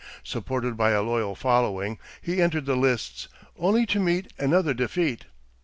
Supported 0.23 0.75
by 0.75 0.93
a 0.93 1.03
loyal 1.03 1.35
following, 1.35 1.99
he 2.23 2.41
entered 2.41 2.65
the 2.65 2.75
lists, 2.75 3.27
only 3.55 3.85
to 3.85 3.99
meet 3.99 4.33
another 4.39 4.73
defeat. 4.73 5.25